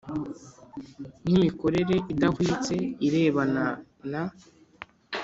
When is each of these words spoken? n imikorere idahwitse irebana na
n 1.23 1.25
imikorere 1.37 1.95
idahwitse 2.13 2.75
irebana 3.07 3.65
na 4.11 4.23